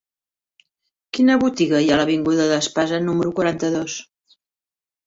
[1.17, 4.03] Quina botiga hi ha a l'avinguda d'Espasa número quaranta-dos?